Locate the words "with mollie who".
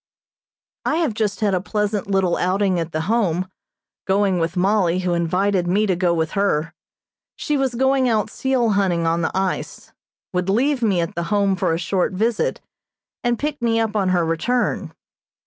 4.39-5.13